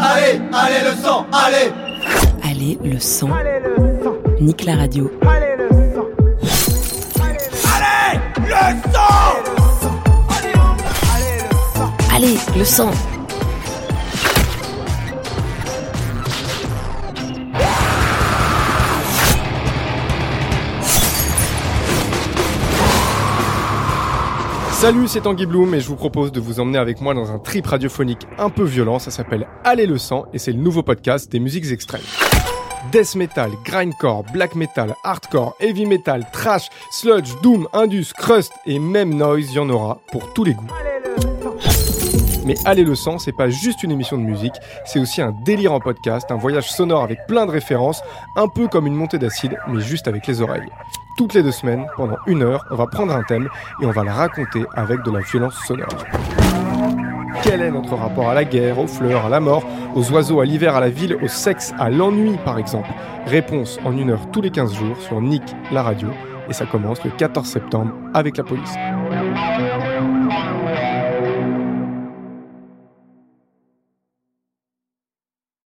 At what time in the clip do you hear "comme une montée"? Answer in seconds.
48.68-49.18